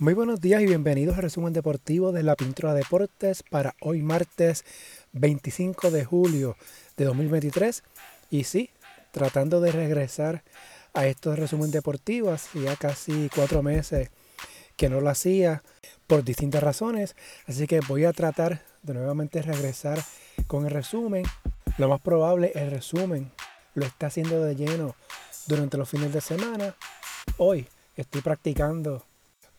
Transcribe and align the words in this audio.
Muy 0.00 0.14
buenos 0.14 0.40
días 0.40 0.62
y 0.62 0.66
bienvenidos 0.66 1.16
al 1.16 1.24
resumen 1.24 1.52
deportivo 1.52 2.10
de 2.10 2.22
la 2.22 2.34
Pintura 2.34 2.72
Deportes 2.72 3.42
para 3.42 3.74
hoy 3.82 4.00
martes 4.00 4.64
25 5.12 5.90
de 5.90 6.06
julio 6.06 6.56
de 6.96 7.04
2023. 7.04 7.82
Y 8.30 8.44
sí, 8.44 8.70
tratando 9.10 9.60
de 9.60 9.72
regresar 9.72 10.42
a 10.94 11.06
estos 11.06 11.38
resumen 11.38 11.70
deportivos, 11.70 12.48
ya 12.54 12.76
casi 12.76 13.28
cuatro 13.34 13.62
meses 13.62 14.08
que 14.74 14.88
no 14.88 15.02
lo 15.02 15.10
hacía 15.10 15.62
por 16.06 16.24
distintas 16.24 16.62
razones. 16.62 17.14
Así 17.46 17.66
que 17.66 17.80
voy 17.80 18.06
a 18.06 18.14
tratar 18.14 18.62
de 18.82 18.94
nuevamente 18.94 19.42
regresar 19.42 20.02
con 20.46 20.64
el 20.64 20.70
resumen. 20.70 21.24
Lo 21.76 21.90
más 21.90 22.00
probable, 22.00 22.52
el 22.54 22.70
resumen 22.70 23.30
lo 23.74 23.84
está 23.84 24.06
haciendo 24.06 24.42
de 24.42 24.56
lleno 24.56 24.96
durante 25.46 25.76
los 25.76 25.90
fines 25.90 26.10
de 26.10 26.22
semana. 26.22 26.74
Hoy 27.36 27.68
estoy 27.96 28.22
practicando 28.22 29.04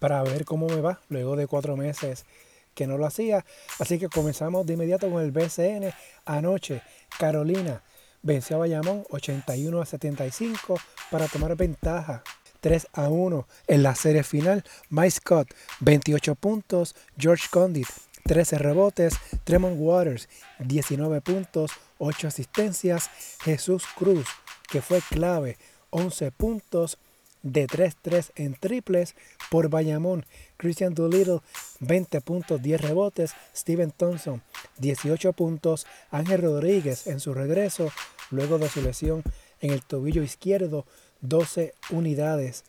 para 0.01 0.23
ver 0.23 0.45
cómo 0.45 0.65
me 0.65 0.81
va 0.81 0.99
luego 1.09 1.35
de 1.35 1.45
cuatro 1.45 1.77
meses 1.77 2.25
que 2.73 2.87
no 2.87 2.97
lo 2.97 3.05
hacía. 3.05 3.45
Así 3.77 3.99
que 3.99 4.09
comenzamos 4.09 4.65
de 4.65 4.73
inmediato 4.73 5.11
con 5.11 5.21
el 5.21 5.31
BCN. 5.31 5.93
Anoche, 6.25 6.81
Carolina 7.19 7.83
venció 8.23 8.55
a 8.55 8.59
Bayamón 8.59 9.03
81 9.11 9.79
a 9.79 9.85
75 9.85 10.79
para 11.11 11.27
tomar 11.27 11.55
ventaja. 11.55 12.23
3 12.61 12.87
a 12.93 13.09
1 13.09 13.47
en 13.67 13.83
la 13.83 13.93
serie 13.93 14.23
final. 14.23 14.63
Mike 14.89 15.11
Scott 15.11 15.53
28 15.81 16.33
puntos. 16.33 16.95
George 17.15 17.45
Condit 17.51 17.87
13 18.23 18.57
rebotes. 18.57 19.13
Tremont 19.43 19.75
Waters 19.77 20.29
19 20.57 21.21
puntos. 21.21 21.73
8 21.99 22.27
asistencias. 22.27 23.11
Jesús 23.43 23.83
Cruz 23.95 24.25
que 24.67 24.81
fue 24.81 25.01
clave 25.01 25.57
11 25.91 26.31
puntos 26.31 26.97
de 27.43 27.67
3-3 27.67 28.31
en 28.35 28.55
triples 28.55 29.15
por 29.49 29.69
Bayamón. 29.69 30.25
Christian 30.57 30.93
Doolittle, 30.93 31.39
20 31.79 32.21
puntos, 32.21 32.61
10 32.61 32.81
rebotes. 32.81 33.33
Steven 33.55 33.91
Thompson, 33.91 34.41
18 34.77 35.33
puntos. 35.33 35.85
Ángel 36.09 36.41
Rodríguez 36.41 37.07
en 37.07 37.19
su 37.19 37.33
regreso, 37.33 37.91
luego 38.29 38.57
de 38.57 38.69
su 38.69 38.81
lesión 38.81 39.23
en 39.61 39.71
el 39.71 39.83
tobillo 39.83 40.23
izquierdo, 40.23 40.85
12 41.21 41.73
unidades. 41.91 42.63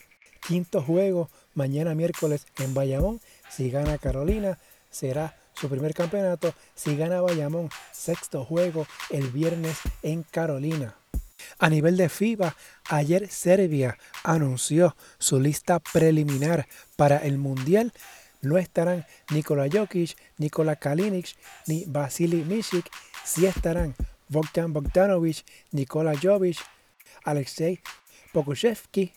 Quinto 0.46 0.82
juego, 0.82 1.30
mañana 1.54 1.94
miércoles 1.94 2.46
en 2.58 2.74
Bayamón. 2.74 3.20
Si 3.48 3.70
gana 3.70 3.98
Carolina, 3.98 4.58
será 4.90 5.36
su 5.54 5.68
primer 5.68 5.94
campeonato. 5.94 6.52
Si 6.74 6.96
gana 6.96 7.20
Bayamón, 7.20 7.70
sexto 7.92 8.44
juego 8.44 8.86
el 9.10 9.28
viernes 9.30 9.76
en 10.02 10.22
Carolina. 10.22 10.96
A 11.58 11.68
nivel 11.68 11.96
de 11.96 12.08
FIBA, 12.08 12.56
ayer 12.88 13.28
Serbia 13.28 13.98
anunció 14.24 14.96
su 15.18 15.40
lista 15.40 15.80
preliminar 15.80 16.66
para 16.96 17.18
el 17.18 17.38
Mundial. 17.38 17.92
No 18.40 18.58
estarán 18.58 19.06
Nikola 19.30 19.68
Jokic, 19.72 20.16
Nikola 20.38 20.76
Kalinic 20.76 21.36
ni 21.66 21.84
Vasily 21.86 22.44
Mishik. 22.44 22.88
Sí 23.24 23.46
estarán 23.46 23.94
Bogdan 24.28 24.72
Bogdanovic, 24.72 25.44
Nikola 25.70 26.14
Jovic, 26.20 26.58
Alexei 27.24 27.80
Pokushevsky, 28.32 29.12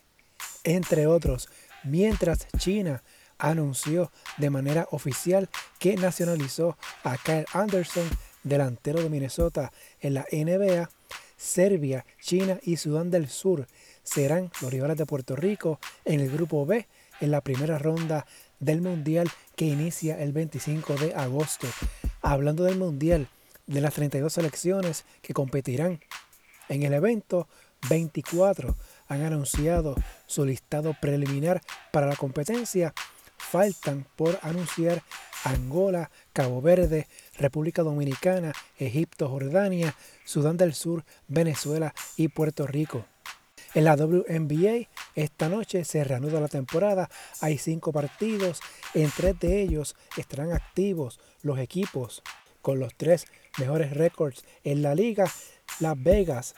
entre 0.63 1.07
otros. 1.07 1.49
Mientras 1.83 2.47
China 2.57 3.01
anunció 3.37 4.11
de 4.37 4.49
manera 4.49 4.87
oficial 4.91 5.49
que 5.79 5.95
nacionalizó 5.95 6.77
a 7.03 7.17
Kyle 7.17 7.45
Anderson, 7.53 8.07
delantero 8.43 9.01
de 9.01 9.09
Minnesota 9.09 9.71
en 9.99 10.13
la 10.13 10.25
NBA 10.31 10.89
Serbia, 11.37 12.05
China 12.21 12.59
y 12.63 12.77
Sudán 12.77 13.11
del 13.11 13.27
Sur 13.27 13.67
serán 14.03 14.51
los 14.61 14.71
rivales 14.71 14.97
de 14.97 15.05
Puerto 15.05 15.35
Rico 15.35 15.79
en 16.05 16.19
el 16.19 16.29
grupo 16.29 16.65
B 16.65 16.87
en 17.21 17.31
la 17.31 17.41
primera 17.41 17.77
ronda 17.77 18.25
del 18.59 18.81
Mundial 18.81 19.29
que 19.55 19.65
inicia 19.65 20.21
el 20.21 20.31
25 20.31 20.95
de 20.95 21.13
agosto. 21.13 21.67
Hablando 22.21 22.63
del 22.63 22.77
Mundial, 22.77 23.27
de 23.67 23.81
las 23.81 23.93
32 23.93 24.31
selecciones 24.31 25.05
que 25.21 25.33
competirán 25.33 25.99
en 26.69 26.83
el 26.83 26.93
evento, 26.93 27.47
24 27.89 28.75
han 29.07 29.21
anunciado 29.21 29.95
su 30.25 30.45
listado 30.45 30.95
preliminar 30.99 31.61
para 31.91 32.07
la 32.07 32.15
competencia. 32.15 32.93
Faltan 33.37 34.07
por 34.15 34.39
anunciar 34.41 35.03
Angola, 35.45 36.09
Cabo 36.33 36.61
Verde, 36.61 37.07
República 37.37 37.83
Dominicana, 37.83 38.51
Egipto, 38.77 39.29
Jordania, 39.29 39.95
Sudán 40.25 40.57
del 40.57 40.73
Sur, 40.73 41.05
Venezuela 41.27 41.93
y 42.17 42.29
Puerto 42.29 42.65
Rico. 42.65 43.05
En 43.75 43.83
la 43.83 43.95
WNBA, 43.95 44.87
esta 45.15 45.49
noche 45.49 45.83
se 45.83 46.03
reanuda 46.03 46.39
la 46.39 46.47
temporada. 46.47 47.09
Hay 47.41 47.57
cinco 47.57 47.91
partidos. 47.91 48.59
En 48.93 49.11
tres 49.11 49.39
de 49.39 49.61
ellos 49.61 49.95
estarán 50.17 50.51
activos 50.51 51.19
los 51.41 51.59
equipos 51.59 52.23
con 52.61 52.79
los 52.79 52.95
tres 52.95 53.27
mejores 53.59 53.91
récords 53.91 54.43
en 54.63 54.81
la 54.81 54.95
liga. 54.95 55.29
Las 55.79 56.01
Vegas, 56.01 56.55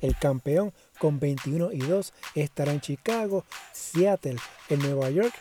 el 0.00 0.16
campeón 0.18 0.72
con 0.98 1.18
21 1.18 1.72
y 1.72 1.78
2, 1.78 2.12
estará 2.34 2.72
en 2.72 2.80
Chicago. 2.80 3.44
Seattle, 3.72 4.36
en 4.68 4.78
Nueva 4.80 5.10
York. 5.10 5.34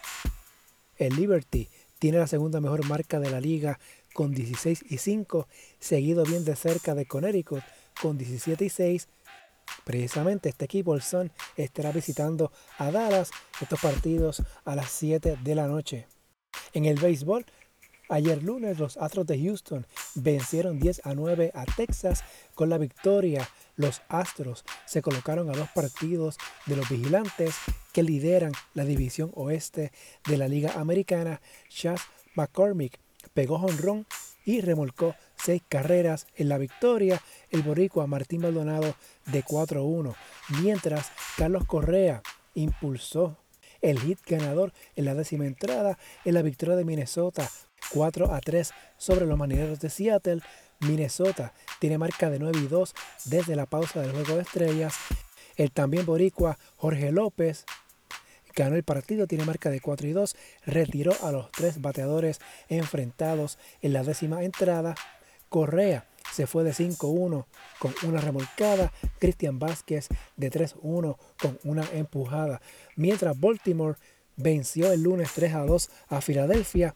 El 0.97 1.15
Liberty 1.15 1.69
tiene 2.03 2.17
la 2.17 2.27
segunda 2.27 2.59
mejor 2.59 2.85
marca 2.85 3.17
de 3.21 3.29
la 3.29 3.39
liga 3.39 3.79
con 4.13 4.33
16 4.33 4.83
y 4.89 4.97
5, 4.97 5.47
seguido 5.79 6.25
bien 6.25 6.43
de 6.43 6.53
cerca 6.57 6.95
de 6.95 7.05
Connecticut 7.05 7.63
con 8.01 8.17
17 8.17 8.65
y 8.65 8.69
6. 8.69 9.07
Precisamente 9.85 10.49
este 10.49 10.65
equipo, 10.65 10.95
el 10.95 11.01
Sun, 11.01 11.31
estará 11.55 11.93
visitando 11.93 12.51
a 12.77 12.91
Dallas 12.91 13.31
estos 13.61 13.79
partidos 13.79 14.43
a 14.65 14.75
las 14.75 14.91
7 14.91 15.37
de 15.41 15.55
la 15.55 15.67
noche. 15.67 16.05
En 16.73 16.83
el 16.83 16.99
béisbol, 16.99 17.45
ayer 18.13 18.43
lunes 18.43 18.77
los 18.77 18.97
Astros 18.97 19.25
de 19.25 19.41
Houston 19.41 19.87
vencieron 20.13 20.79
10 20.79 21.01
a 21.05 21.15
9 21.15 21.51
a 21.55 21.65
Texas 21.65 22.23
con 22.53 22.69
la 22.69 22.77
victoria. 22.77 23.49
Los 23.75 24.03
Astros 24.07 24.63
se 24.85 25.01
colocaron 25.01 25.49
a 25.49 25.53
dos 25.53 25.67
partidos 25.73 26.37
de 26.67 26.75
los 26.75 26.87
vigilantes 26.87 27.55
que 27.91 28.03
lideran 28.03 28.51
la 28.75 28.85
división 28.85 29.31
oeste 29.33 29.91
de 30.27 30.37
la 30.37 30.47
Liga 30.47 30.73
Americana. 30.73 31.41
Chas 31.69 32.01
McCormick 32.35 32.99
pegó 33.33 33.57
jonrón 33.57 34.05
y 34.45 34.61
remolcó 34.61 35.15
seis 35.35 35.63
carreras 35.67 36.27
en 36.35 36.49
la 36.49 36.59
victoria 36.59 37.19
el 37.49 37.63
boricua 37.63 38.05
Martín 38.05 38.41
Maldonado 38.41 38.93
de 39.25 39.43
4-1, 39.43 40.13
mientras 40.61 41.11
Carlos 41.35 41.65
Correa 41.65 42.21
impulsó 42.53 43.37
el 43.81 43.99
hit 43.99 44.19
ganador 44.25 44.71
en 44.95 45.05
la 45.05 45.15
décima 45.15 45.45
entrada 45.45 45.97
en 46.25 46.35
la 46.35 46.41
victoria 46.41 46.75
de 46.75 46.85
Minnesota 46.85 47.49
4 47.93 48.33
a 48.33 48.41
3 48.41 48.71
sobre 48.97 49.25
los 49.25 49.37
marineros 49.37 49.79
de 49.79 49.89
Seattle. 49.89 50.41
Minnesota 50.79 51.53
tiene 51.79 51.97
marca 51.97 52.29
de 52.29 52.39
9 52.39 52.59
y 52.63 52.67
2 52.67 52.93
desde 53.25 53.55
la 53.55 53.65
pausa 53.65 54.01
del 54.01 54.11
juego 54.11 54.35
de 54.35 54.41
estrellas. 54.41 54.95
El 55.55 55.71
también 55.71 56.05
boricua 56.05 56.57
Jorge 56.77 57.11
López 57.11 57.65
ganó 58.55 58.75
el 58.75 58.83
partido, 58.83 59.27
tiene 59.27 59.45
marca 59.45 59.69
de 59.69 59.79
4 59.79 60.07
y 60.07 60.11
2, 60.11 60.35
retiró 60.65 61.13
a 61.21 61.31
los 61.31 61.51
tres 61.51 61.81
bateadores 61.81 62.39
enfrentados 62.69 63.57
en 63.81 63.93
la 63.93 64.03
décima 64.03 64.43
entrada. 64.43 64.95
Correa 65.49 66.07
se 66.33 66.47
fue 66.47 66.63
de 66.63 66.71
5-1 66.71 67.45
con 67.79 67.93
una 68.03 68.19
remolcada, 68.19 68.91
Cristian 69.19 69.59
Vázquez 69.59 70.07
de 70.35 70.51
3-1 70.51 71.17
con 71.39 71.59
una 71.63 71.85
empujada. 71.93 72.59
Mientras 72.95 73.39
Baltimore 73.39 73.97
venció 74.35 74.91
el 74.91 75.03
lunes 75.03 75.31
3 75.35 75.53
2 75.67 75.89
a 76.09 76.21
Filadelfia, 76.21 76.93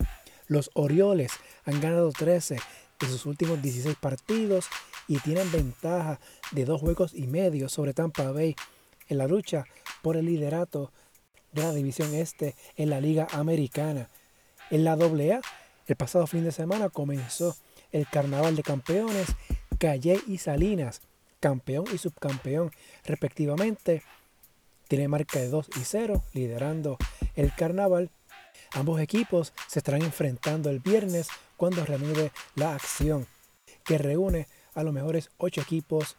los 0.48 0.70
Orioles 0.74 1.32
han 1.66 1.80
ganado 1.82 2.12
13 2.12 2.58
de 3.00 3.08
sus 3.08 3.26
últimos 3.26 3.62
16 3.62 3.96
partidos 3.96 4.68
y 5.08 5.20
tienen 5.20 5.52
ventaja 5.52 6.20
de 6.52 6.66
dos 6.66 6.82
juegos 6.82 7.14
y 7.14 7.28
medio 7.28 7.70
sobre 7.70 7.94
Tampa 7.94 8.32
Bay 8.32 8.56
en 9.08 9.18
la 9.18 9.28
lucha 9.28 9.66
por 10.02 10.18
el 10.18 10.26
liderato 10.26 10.92
de 11.52 11.64
la 11.64 11.74
División 11.74 12.14
Este 12.14 12.56
en 12.76 12.90
la 12.90 13.00
Liga 13.00 13.28
Americana. 13.32 14.10
En 14.70 14.84
la 14.84 14.94
AA, 14.94 15.42
el 15.88 15.96
pasado 15.96 16.28
fin 16.28 16.44
de 16.44 16.52
semana 16.52 16.90
comenzó 16.90 17.56
el 17.92 18.08
Carnaval 18.08 18.56
de 18.56 18.64
Campeones, 18.64 19.28
Calle 19.80 20.20
y 20.28 20.40
Salinas, 20.40 21.02
campeón 21.40 21.86
y 21.94 21.98
subcampeón 21.98 22.72
respectivamente, 23.06 24.04
tiene 24.88 25.08
marca 25.08 25.40
de 25.40 25.50
2 25.50 25.70
y 25.78 25.84
0, 25.84 26.24
liderando 26.34 26.98
el 27.36 27.54
carnaval. 27.54 28.10
Ambos 28.74 29.00
equipos 29.00 29.54
se 29.68 29.80
estarán 29.80 30.02
enfrentando 30.02 30.70
el 30.70 30.80
viernes 30.80 31.28
cuando 31.56 31.86
reanude 31.86 32.32
la 32.56 32.76
acción, 32.76 33.28
que 33.84 33.98
reúne 33.98 34.48
a 34.74 34.84
los 34.84 34.94
mejores 34.94 35.32
8 35.38 35.62
equipos 35.62 36.18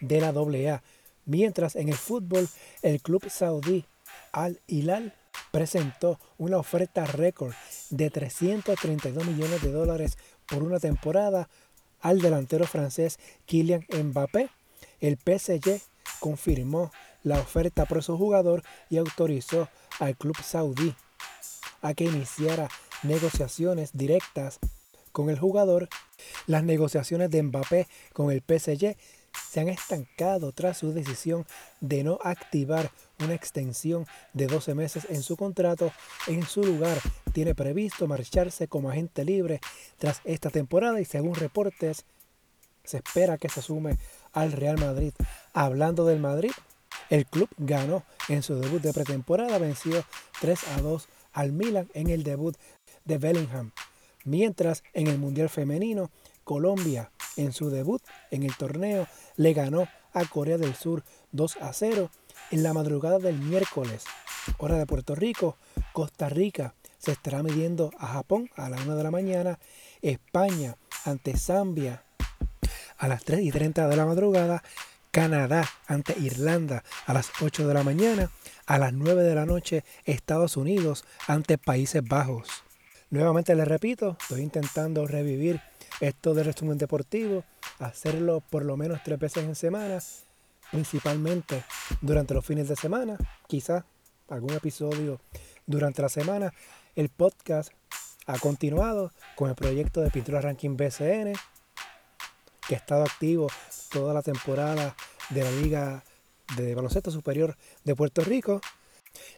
de 0.00 0.20
la 0.20 0.28
AA. 0.28 0.82
Mientras 1.26 1.76
en 1.76 1.88
el 1.88 1.96
fútbol, 1.96 2.48
el 2.82 3.02
club 3.02 3.28
saudí 3.28 3.84
al 4.32 4.60
Hilal 4.66 5.14
presentó 5.50 6.18
una 6.38 6.58
oferta 6.58 7.04
récord 7.04 7.52
de 7.90 8.10
332 8.10 9.26
millones 9.26 9.62
de 9.62 9.72
dólares 9.72 10.16
por 10.46 10.62
una 10.62 10.78
temporada 10.78 11.48
al 12.00 12.20
delantero 12.20 12.66
francés 12.66 13.18
Kylian 13.46 13.84
Mbappé. 13.92 14.50
El 15.00 15.16
PSG 15.16 15.80
confirmó 16.20 16.92
la 17.22 17.38
oferta 17.38 17.84
por 17.84 18.02
su 18.02 18.16
jugador 18.16 18.62
y 18.88 18.96
autorizó 18.96 19.68
al 19.98 20.16
club 20.16 20.36
saudí 20.42 20.94
a 21.82 21.94
que 21.94 22.04
iniciara 22.04 22.68
negociaciones 23.02 23.90
directas 23.92 24.58
con 25.12 25.30
el 25.30 25.38
jugador. 25.38 25.88
Las 26.46 26.64
negociaciones 26.64 27.30
de 27.30 27.42
Mbappé 27.42 27.88
con 28.12 28.30
el 28.30 28.40
PSG 28.40 28.96
se 29.50 29.60
han 29.60 29.68
estancado 29.68 30.52
tras 30.52 30.78
su 30.78 30.92
decisión 30.92 31.46
de 31.80 32.04
no 32.04 32.18
activar 32.22 32.90
una 33.20 33.34
extensión 33.34 34.06
de 34.32 34.46
12 34.46 34.74
meses 34.74 35.06
en 35.08 35.22
su 35.22 35.36
contrato. 35.36 35.92
En 36.26 36.44
su 36.44 36.62
lugar, 36.62 36.98
tiene 37.32 37.54
previsto 37.54 38.06
marcharse 38.06 38.68
como 38.68 38.90
agente 38.90 39.24
libre 39.24 39.60
tras 39.98 40.20
esta 40.24 40.50
temporada 40.50 41.00
y 41.00 41.04
según 41.04 41.34
reportes, 41.34 42.04
se 42.84 42.98
espera 42.98 43.38
que 43.38 43.48
se 43.48 43.60
sume 43.60 43.98
al 44.32 44.52
Real 44.52 44.78
Madrid. 44.78 45.12
Hablando 45.52 46.06
del 46.06 46.20
Madrid, 46.20 46.52
el 47.10 47.26
club 47.26 47.48
ganó 47.58 48.02
en 48.28 48.42
su 48.42 48.54
debut 48.54 48.82
de 48.82 48.92
pretemporada, 48.92 49.58
venció 49.58 50.04
3 50.40 50.58
a 50.76 50.80
2 50.80 51.08
al 51.38 51.52
Milan 51.52 51.88
en 51.94 52.10
el 52.10 52.24
debut 52.24 52.56
de 53.04 53.16
Bellingham. 53.16 53.70
Mientras 54.24 54.82
en 54.92 55.06
el 55.06 55.18
Mundial 55.18 55.48
Femenino, 55.48 56.10
Colombia 56.42 57.12
en 57.36 57.52
su 57.52 57.70
debut 57.70 58.02
en 58.32 58.42
el 58.42 58.56
torneo 58.56 59.06
le 59.36 59.52
ganó 59.52 59.86
a 60.12 60.24
Corea 60.24 60.58
del 60.58 60.74
Sur 60.74 61.04
2 61.30 61.58
a 61.60 61.72
0 61.72 62.10
en 62.50 62.64
la 62.64 62.72
madrugada 62.72 63.20
del 63.20 63.38
miércoles, 63.38 64.04
hora 64.58 64.78
de 64.78 64.86
Puerto 64.86 65.14
Rico. 65.14 65.56
Costa 65.92 66.28
Rica 66.28 66.74
se 66.98 67.12
estará 67.12 67.44
midiendo 67.44 67.92
a 67.98 68.08
Japón 68.08 68.50
a 68.56 68.68
la 68.68 68.78
1 68.78 68.96
de 68.96 69.02
la 69.04 69.12
mañana. 69.12 69.60
España 70.02 70.76
ante 71.04 71.36
Zambia 71.36 72.02
a 72.96 73.06
las 73.06 73.22
3 73.22 73.42
y 73.42 73.52
30 73.52 73.86
de 73.86 73.96
la 73.96 74.06
madrugada. 74.06 74.64
Canadá 75.18 75.68
ante 75.88 76.16
Irlanda 76.16 76.84
a 77.04 77.12
las 77.12 77.32
8 77.40 77.66
de 77.66 77.74
la 77.74 77.82
mañana. 77.82 78.30
A 78.66 78.78
las 78.78 78.92
9 78.92 79.24
de 79.24 79.34
la 79.34 79.46
noche 79.46 79.84
Estados 80.04 80.56
Unidos 80.56 81.04
ante 81.26 81.58
Países 81.58 82.04
Bajos. 82.04 82.48
Nuevamente 83.10 83.56
les 83.56 83.66
repito, 83.66 84.16
estoy 84.20 84.42
intentando 84.42 85.08
revivir 85.08 85.60
esto 86.00 86.34
del 86.34 86.44
resumen 86.44 86.78
deportivo, 86.78 87.42
hacerlo 87.80 88.44
por 88.48 88.64
lo 88.64 88.76
menos 88.76 89.00
tres 89.04 89.18
veces 89.18 89.42
en 89.42 89.56
semana, 89.56 89.98
principalmente 90.70 91.64
durante 92.00 92.34
los 92.34 92.46
fines 92.46 92.68
de 92.68 92.76
semana, 92.76 93.18
quizás 93.48 93.82
algún 94.28 94.52
episodio 94.52 95.20
durante 95.66 96.00
la 96.00 96.10
semana. 96.10 96.54
El 96.94 97.08
podcast 97.08 97.72
ha 98.26 98.38
continuado 98.38 99.10
con 99.34 99.48
el 99.48 99.56
proyecto 99.56 100.00
de 100.00 100.10
Pintura 100.10 100.40
Ranking 100.40 100.76
BCN, 100.76 101.32
que 102.68 102.74
ha 102.74 102.78
estado 102.78 103.02
activo 103.02 103.48
toda 103.90 104.12
la 104.12 104.22
temporada 104.22 104.94
de 105.30 105.42
la 105.42 105.50
Liga 105.50 106.04
de 106.56 106.74
Baloncesto 106.74 107.10
Superior 107.10 107.56
de 107.84 107.96
Puerto 107.96 108.22
Rico. 108.22 108.60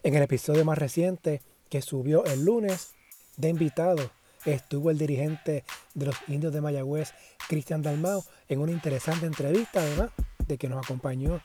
En 0.03 0.15
el 0.15 0.23
episodio 0.23 0.65
más 0.65 0.77
reciente 0.77 1.41
que 1.69 1.81
subió 1.81 2.25
el 2.25 2.43
lunes, 2.43 2.93
de 3.37 3.49
invitado 3.49 4.11
estuvo 4.45 4.91
el 4.91 4.97
dirigente 4.97 5.63
de 5.93 6.05
los 6.07 6.15
indios 6.27 6.51
de 6.51 6.61
Mayagüez, 6.61 7.13
Cristian 7.47 7.81
Dalmao, 7.81 8.25
en 8.49 8.59
una 8.59 8.71
interesante 8.71 9.25
entrevista, 9.25 9.81
además 9.81 10.09
de 10.45 10.57
que 10.57 10.67
nos 10.67 10.83
acompañó 10.83 11.41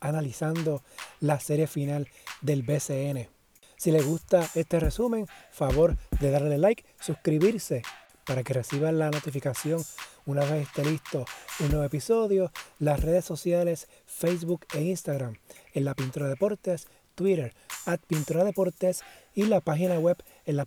analizando 0.00 0.82
la 1.20 1.40
serie 1.40 1.66
final 1.66 2.08
del 2.40 2.62
BCN. 2.62 3.28
Si 3.76 3.90
les 3.90 4.04
gusta 4.04 4.48
este 4.54 4.80
resumen, 4.80 5.26
favor 5.50 5.96
de 6.20 6.30
darle 6.30 6.58
like, 6.58 6.84
suscribirse 7.00 7.82
para 8.26 8.42
que 8.42 8.52
reciban 8.52 8.98
la 8.98 9.10
notificación 9.10 9.82
una 10.26 10.44
vez 10.44 10.68
esté 10.68 10.84
listo 10.84 11.24
un 11.60 11.68
nuevo 11.68 11.84
episodio, 11.84 12.52
las 12.78 13.00
redes 13.00 13.24
sociales 13.24 13.88
Facebook 14.06 14.66
e 14.74 14.82
Instagram, 14.82 15.36
en 15.74 15.84
la 15.84 15.94
Pintura 15.94 16.28
Deportes, 16.28 16.86
Twitter, 17.14 17.54
at 17.86 18.00
Pintura 18.06 18.44
Deportes 18.44 19.02
y 19.34 19.44
la 19.44 19.60
página 19.60 19.98
web 19.98 20.16
en 20.46 20.56
la. 20.56 20.66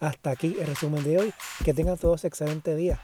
Hasta 0.00 0.30
aquí 0.30 0.56
el 0.58 0.66
resumen 0.66 1.04
de 1.04 1.18
hoy. 1.18 1.34
Que 1.64 1.74
tengan 1.74 1.98
todos 1.98 2.24
excelente 2.24 2.74
día. 2.74 3.00